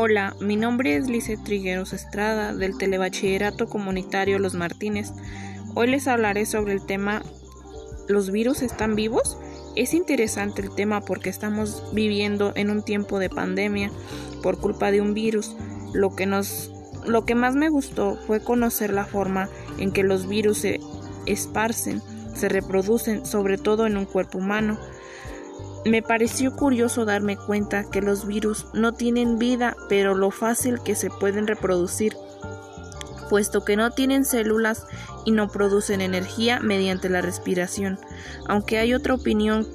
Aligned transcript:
Hola, 0.00 0.36
mi 0.38 0.54
nombre 0.54 0.94
es 0.94 1.08
Lice 1.08 1.36
Trigueros 1.36 1.92
Estrada 1.92 2.54
del 2.54 2.78
Telebachillerato 2.78 3.68
Comunitario 3.68 4.38
Los 4.38 4.54
Martínez. 4.54 5.10
Hoy 5.74 5.88
les 5.88 6.06
hablaré 6.06 6.46
sobre 6.46 6.72
el 6.72 6.86
tema 6.86 7.24
¿Los 8.06 8.30
virus 8.30 8.62
están 8.62 8.94
vivos? 8.94 9.36
Es 9.74 9.94
interesante 9.94 10.62
el 10.62 10.72
tema 10.72 11.00
porque 11.00 11.30
estamos 11.30 11.82
viviendo 11.92 12.52
en 12.54 12.70
un 12.70 12.84
tiempo 12.84 13.18
de 13.18 13.28
pandemia 13.28 13.90
por 14.40 14.60
culpa 14.60 14.92
de 14.92 15.00
un 15.00 15.14
virus. 15.14 15.56
Lo 15.92 16.14
que 16.14 16.26
nos 16.26 16.70
lo 17.04 17.24
que 17.24 17.34
más 17.34 17.56
me 17.56 17.68
gustó 17.68 18.20
fue 18.24 18.38
conocer 18.38 18.92
la 18.92 19.04
forma 19.04 19.48
en 19.78 19.90
que 19.90 20.04
los 20.04 20.28
virus 20.28 20.58
se 20.58 20.78
esparcen, 21.26 22.02
se 22.36 22.48
reproducen, 22.48 23.26
sobre 23.26 23.58
todo 23.58 23.84
en 23.84 23.96
un 23.96 24.04
cuerpo 24.04 24.38
humano. 24.38 24.78
Me 25.88 26.02
pareció 26.02 26.54
curioso 26.54 27.06
darme 27.06 27.38
cuenta 27.38 27.88
que 27.88 28.02
los 28.02 28.26
virus 28.26 28.66
no 28.74 28.92
tienen 28.92 29.38
vida, 29.38 29.74
pero 29.88 30.14
lo 30.14 30.30
fácil 30.30 30.80
que 30.82 30.94
se 30.94 31.08
pueden 31.08 31.46
reproducir, 31.46 32.14
puesto 33.30 33.64
que 33.64 33.74
no 33.74 33.90
tienen 33.90 34.26
células 34.26 34.86
y 35.24 35.30
no 35.30 35.48
producen 35.48 36.02
energía 36.02 36.60
mediante 36.60 37.08
la 37.08 37.22
respiración, 37.22 37.98
aunque 38.46 38.76
hay 38.76 38.92
otra 38.92 39.14
opinión 39.14 39.66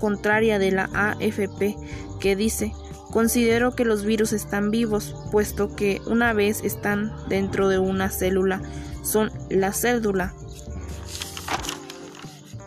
contraria 0.00 0.58
de 0.58 0.72
la 0.72 0.90
AFP 0.92 1.76
que 2.18 2.34
dice 2.34 2.72
Considero 3.12 3.76
que 3.76 3.84
los 3.84 4.04
virus 4.04 4.32
están 4.32 4.72
vivos, 4.72 5.14
puesto 5.30 5.76
que 5.76 6.02
una 6.06 6.32
vez 6.32 6.64
están 6.64 7.12
dentro 7.28 7.68
de 7.68 7.78
una 7.78 8.10
célula, 8.10 8.60
son 9.04 9.30
la 9.50 9.72
cédula. 9.72 10.34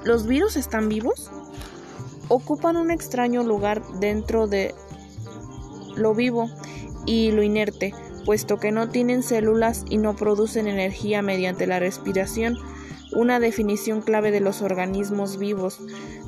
¿Los 0.05 0.25
virus 0.25 0.55
están 0.55 0.87
vivos? 0.87 1.29
Ocupan 2.29 2.77
un 2.77 2.91
extraño 2.91 3.43
lugar 3.43 3.81
dentro 3.99 4.47
de 4.47 4.73
lo 5.95 6.13
vivo 6.13 6.49
y 7.05 7.31
lo 7.31 7.43
inerte, 7.43 7.93
puesto 8.25 8.57
que 8.57 8.71
no 8.71 8.89
tienen 8.89 9.23
células 9.23 9.85
y 9.89 9.97
no 9.97 10.15
producen 10.15 10.67
energía 10.67 11.21
mediante 11.21 11.67
la 11.67 11.79
respiración, 11.79 12.57
una 13.13 13.39
definición 13.39 14.01
clave 14.01 14.31
de 14.31 14.41
los 14.41 14.61
organismos 14.61 15.37
vivos. 15.37 15.79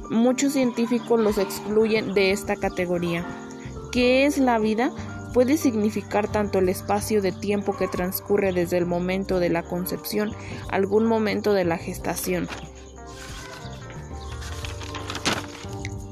Muchos 0.09 0.53
científicos 0.53 1.19
los 1.19 1.37
excluyen 1.37 2.13
de 2.13 2.31
esta 2.31 2.55
categoría. 2.55 3.25
¿Qué 3.91 4.25
es 4.25 4.37
la 4.37 4.57
vida? 4.59 4.91
Puede 5.33 5.57
significar 5.57 6.31
tanto 6.31 6.59
el 6.59 6.69
espacio 6.69 7.21
de 7.21 7.31
tiempo 7.31 7.75
que 7.77 7.87
transcurre 7.87 8.51
desde 8.53 8.77
el 8.77 8.85
momento 8.85 9.39
de 9.39 9.49
la 9.49 9.61
concepción 9.61 10.31
algún 10.71 11.05
momento 11.05 11.53
de 11.53 11.65
la 11.65 11.77
gestación. 11.77 12.47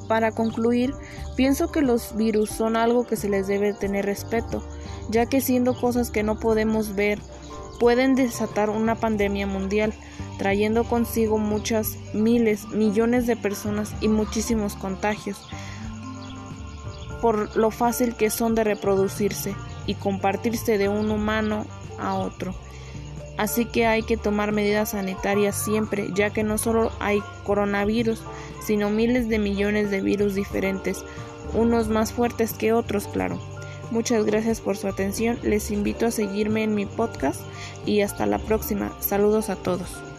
Para 0.07 0.31
concluir, 0.31 0.93
pienso 1.35 1.71
que 1.71 1.81
los 1.81 2.15
virus 2.15 2.49
son 2.49 2.75
algo 2.75 3.05
que 3.05 3.15
se 3.15 3.29
les 3.29 3.47
debe 3.47 3.73
tener 3.73 4.05
respeto, 4.05 4.63
ya 5.09 5.25
que 5.25 5.41
siendo 5.41 5.75
cosas 5.75 6.11
que 6.11 6.23
no 6.23 6.39
podemos 6.39 6.95
ver, 6.95 7.19
pueden 7.79 8.15
desatar 8.15 8.69
una 8.69 8.95
pandemia 8.95 9.47
mundial, 9.47 9.93
trayendo 10.37 10.83
consigo 10.83 11.37
muchas 11.37 11.97
miles, 12.13 12.67
millones 12.69 13.27
de 13.27 13.35
personas 13.35 13.93
y 14.01 14.07
muchísimos 14.07 14.75
contagios, 14.75 15.37
por 17.21 17.55
lo 17.57 17.71
fácil 17.71 18.15
que 18.15 18.29
son 18.29 18.55
de 18.55 18.63
reproducirse 18.63 19.55
y 19.85 19.95
compartirse 19.95 20.77
de 20.77 20.89
un 20.89 21.11
humano 21.11 21.65
a 21.99 22.15
otro. 22.15 22.53
Así 23.37 23.65
que 23.65 23.85
hay 23.85 24.03
que 24.03 24.17
tomar 24.17 24.51
medidas 24.51 24.91
sanitarias 24.91 25.55
siempre, 25.55 26.09
ya 26.13 26.31
que 26.31 26.43
no 26.43 26.57
solo 26.57 26.91
hay 26.99 27.21
coronavirus, 27.43 28.21
sino 28.65 28.89
miles 28.89 29.29
de 29.29 29.39
millones 29.39 29.91
de 29.91 30.01
virus 30.01 30.33
diferentes, 30.35 31.03
unos 31.53 31.87
más 31.87 32.13
fuertes 32.13 32.53
que 32.53 32.73
otros, 32.73 33.07
claro. 33.07 33.39
Muchas 33.91 34.25
gracias 34.25 34.59
por 34.59 34.75
su 34.75 34.87
atención, 34.87 35.39
les 35.43 35.71
invito 35.71 36.07
a 36.07 36.11
seguirme 36.11 36.63
en 36.63 36.75
mi 36.75 36.85
podcast 36.85 37.41
y 37.85 38.01
hasta 38.01 38.25
la 38.25 38.39
próxima. 38.39 38.91
Saludos 38.99 39.49
a 39.49 39.55
todos. 39.55 40.16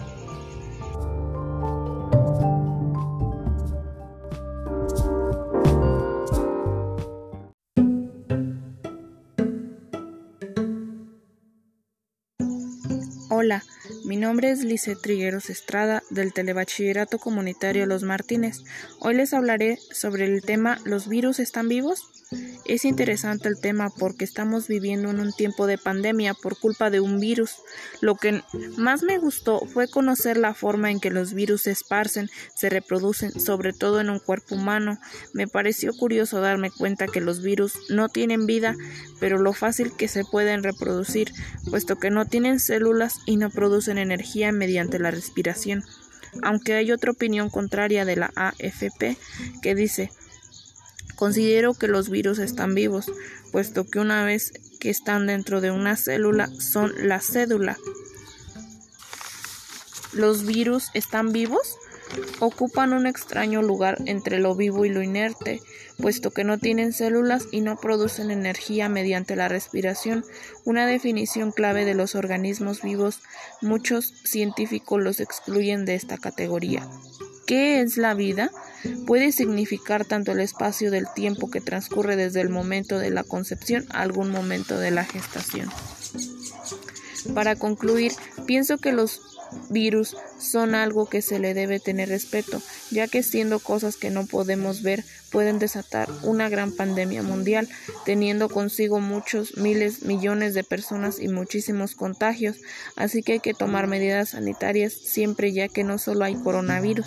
Hola, 13.30 13.62
mi 14.06 14.16
nombre 14.16 14.50
es 14.50 14.64
Lice 14.64 14.96
Trigueros 14.96 15.50
Estrada 15.50 16.02
del 16.08 16.32
Telebachillerato 16.32 17.18
Comunitario 17.18 17.84
Los 17.84 18.02
Martínez. 18.02 18.62
Hoy 19.00 19.16
les 19.16 19.34
hablaré 19.34 19.78
sobre 19.92 20.24
el 20.24 20.40
tema 20.40 20.78
¿Los 20.84 21.08
virus 21.08 21.38
están 21.38 21.68
vivos? 21.68 22.10
Es 22.66 22.84
interesante 22.84 23.48
el 23.48 23.58
tema 23.58 23.88
porque 23.88 24.24
estamos 24.24 24.68
viviendo 24.68 25.10
en 25.10 25.20
un 25.20 25.32
tiempo 25.32 25.66
de 25.66 25.78
pandemia 25.78 26.34
por 26.34 26.58
culpa 26.58 26.90
de 26.90 27.00
un 27.00 27.20
virus. 27.20 27.56
Lo 28.02 28.16
que 28.16 28.42
más 28.76 29.02
me 29.02 29.18
gustó 29.18 29.60
fue 29.60 29.88
conocer 29.88 30.36
la 30.36 30.52
forma 30.52 30.90
en 30.90 31.00
que 31.00 31.10
los 31.10 31.32
virus 31.32 31.62
se 31.62 31.70
esparcen, 31.70 32.28
se 32.54 32.68
reproducen, 32.68 33.38
sobre 33.40 33.72
todo 33.72 34.00
en 34.00 34.10
un 34.10 34.18
cuerpo 34.18 34.56
humano. 34.56 34.98
Me 35.32 35.48
pareció 35.48 35.94
curioso 35.94 36.42
darme 36.42 36.70
cuenta 36.70 37.06
que 37.06 37.22
los 37.22 37.40
virus 37.42 37.78
no 37.88 38.10
tienen 38.10 38.44
vida, 38.44 38.76
pero 39.20 39.38
lo 39.38 39.54
fácil 39.54 39.96
que 39.96 40.08
se 40.08 40.24
pueden 40.24 40.62
reproducir, 40.62 41.32
puesto 41.70 41.98
que 41.98 42.10
no 42.10 42.26
tienen 42.26 42.60
células 42.60 43.17
y 43.26 43.36
no 43.36 43.50
producen 43.50 43.98
energía 43.98 44.52
mediante 44.52 44.98
la 44.98 45.10
respiración. 45.10 45.84
Aunque 46.42 46.74
hay 46.74 46.92
otra 46.92 47.12
opinión 47.12 47.50
contraria 47.50 48.04
de 48.04 48.16
la 48.16 48.32
AFP 48.34 49.16
que 49.62 49.74
dice 49.74 50.10
Considero 51.18 51.74
que 51.74 51.88
los 51.88 52.10
virus 52.10 52.38
están 52.38 52.76
vivos, 52.76 53.10
puesto 53.50 53.84
que 53.84 53.98
una 53.98 54.24
vez 54.24 54.52
que 54.78 54.88
están 54.88 55.26
dentro 55.26 55.60
de 55.60 55.72
una 55.72 55.96
célula 55.96 56.48
son 56.60 56.92
la 57.08 57.20
cédula. 57.20 57.76
¿Los 60.12 60.46
virus 60.46 60.90
están 60.94 61.32
vivos? 61.32 61.76
Ocupan 62.40 62.92
un 62.92 63.06
extraño 63.06 63.62
lugar 63.62 63.98
entre 64.06 64.38
lo 64.38 64.54
vivo 64.54 64.84
y 64.84 64.88
lo 64.88 65.02
inerte, 65.02 65.60
puesto 66.00 66.30
que 66.30 66.44
no 66.44 66.58
tienen 66.58 66.92
células 66.92 67.46
y 67.50 67.60
no 67.60 67.76
producen 67.76 68.30
energía 68.30 68.88
mediante 68.88 69.36
la 69.36 69.48
respiración, 69.48 70.24
una 70.64 70.86
definición 70.86 71.52
clave 71.52 71.84
de 71.84 71.94
los 71.94 72.14
organismos 72.14 72.82
vivos. 72.82 73.20
Muchos 73.60 74.14
científicos 74.24 75.02
los 75.02 75.20
excluyen 75.20 75.84
de 75.84 75.94
esta 75.94 76.18
categoría. 76.18 76.88
¿Qué 77.46 77.80
es 77.80 77.96
la 77.96 78.12
vida? 78.12 78.50
Puede 79.06 79.32
significar 79.32 80.04
tanto 80.04 80.32
el 80.32 80.40
espacio 80.40 80.90
del 80.90 81.06
tiempo 81.14 81.50
que 81.50 81.62
transcurre 81.62 82.14
desde 82.14 82.42
el 82.42 82.50
momento 82.50 82.98
de 82.98 83.10
la 83.10 83.24
concepción 83.24 83.86
a 83.90 84.02
algún 84.02 84.30
momento 84.30 84.78
de 84.78 84.90
la 84.90 85.04
gestación. 85.04 85.70
Para 87.34 87.56
concluir, 87.56 88.12
pienso 88.46 88.78
que 88.78 88.92
los 88.92 89.22
virus 89.70 90.16
son 90.38 90.74
algo 90.74 91.06
que 91.06 91.22
se 91.22 91.38
le 91.38 91.54
debe 91.54 91.80
tener 91.80 92.08
respeto, 92.08 92.60
ya 92.90 93.08
que 93.08 93.22
siendo 93.22 93.58
cosas 93.58 93.96
que 93.96 94.10
no 94.10 94.26
podemos 94.26 94.82
ver 94.82 95.04
pueden 95.30 95.58
desatar 95.58 96.08
una 96.22 96.48
gran 96.48 96.72
pandemia 96.72 97.22
mundial, 97.22 97.68
teniendo 98.04 98.48
consigo 98.48 99.00
muchos 99.00 99.56
miles, 99.56 100.02
millones 100.02 100.54
de 100.54 100.64
personas 100.64 101.20
y 101.20 101.28
muchísimos 101.28 101.94
contagios, 101.94 102.56
así 102.96 103.22
que 103.22 103.34
hay 103.34 103.40
que 103.40 103.54
tomar 103.54 103.86
medidas 103.86 104.30
sanitarias 104.30 104.92
siempre 104.92 105.52
ya 105.52 105.68
que 105.68 105.84
no 105.84 105.98
solo 105.98 106.24
hay 106.24 106.34
coronavirus, 106.34 107.06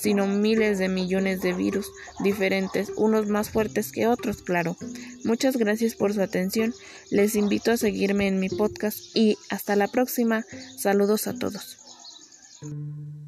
sino 0.00 0.26
miles 0.26 0.78
de 0.78 0.88
millones 0.88 1.42
de 1.42 1.52
virus 1.52 1.90
diferentes, 2.20 2.90
unos 2.96 3.28
más 3.28 3.50
fuertes 3.50 3.92
que 3.92 4.06
otros, 4.06 4.42
claro. 4.42 4.76
Muchas 5.24 5.56
gracias 5.56 5.94
por 5.94 6.14
su 6.14 6.22
atención, 6.22 6.74
les 7.10 7.34
invito 7.34 7.72
a 7.72 7.76
seguirme 7.76 8.26
en 8.26 8.40
mi 8.40 8.48
podcast 8.48 8.98
y 9.14 9.36
hasta 9.50 9.76
la 9.76 9.88
próxima. 9.88 10.44
Saludos 10.76 11.26
a 11.26 11.34
todos. 11.34 11.89
abraço. 12.62 13.19